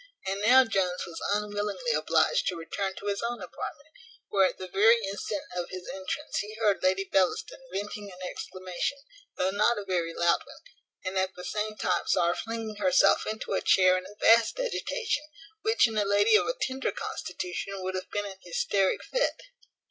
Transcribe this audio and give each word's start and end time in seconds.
And 0.25 0.41
now 0.41 0.65
Jones 0.65 1.03
was 1.05 1.21
unwillingly 1.31 1.91
obliged 1.95 2.47
to 2.47 2.55
return 2.55 2.95
to 2.95 3.05
his 3.05 3.21
own 3.21 3.37
apartment, 3.39 3.87
where 4.29 4.47
at 4.47 4.57
the 4.57 4.67
very 4.67 4.99
instant 5.05 5.43
of 5.55 5.69
his 5.69 5.87
entrance 5.93 6.37
he 6.39 6.55
heard 6.55 6.81
Lady 6.81 7.03
Bellaston 7.03 7.59
venting 7.71 8.11
an 8.11 8.17
exclamation, 8.27 8.97
though 9.37 9.51
not 9.51 9.77
a 9.77 9.85
very 9.85 10.15
loud 10.15 10.41
one; 10.43 10.63
and 11.05 11.19
at 11.19 11.35
the 11.35 11.45
same 11.45 11.77
time 11.77 12.07
saw 12.07 12.29
her 12.29 12.33
flinging 12.35 12.77
herself 12.77 13.27
into 13.27 13.53
a 13.53 13.61
chair 13.61 13.95
in 13.95 14.07
a 14.07 14.15
vast 14.19 14.59
agitation, 14.59 15.25
which 15.61 15.85
in 15.87 15.95
a 15.99 16.03
lady 16.03 16.35
of 16.35 16.47
a 16.47 16.55
tender 16.59 16.91
constitution 16.91 17.83
would 17.83 17.93
have 17.93 18.09
been 18.09 18.25
an 18.25 18.39
hysteric 18.41 19.03
fit. 19.03 19.39